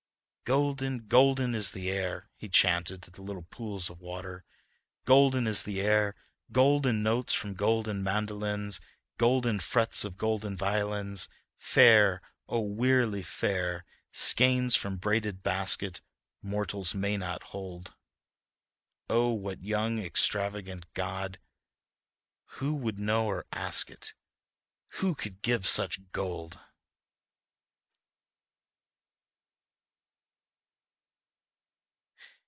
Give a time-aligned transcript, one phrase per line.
[0.43, 4.43] "Golden, golden is the air—" he chanted to the little pools of water....
[5.05, 6.13] "Golden is the air,
[6.51, 8.81] golden notes from golden mandolins,
[9.17, 13.85] golden frets of golden violins, fair, oh, wearily fair....
[14.11, 16.01] Skeins from braided basket,
[16.41, 17.93] mortals may not hold;
[19.09, 21.39] oh, what young extravagant God,
[22.57, 24.13] who would know or ask it?...
[24.95, 26.59] who could give such gold..."